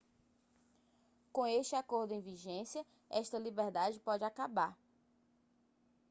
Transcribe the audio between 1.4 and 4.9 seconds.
este acordo em vigência esta liberdade pode acabar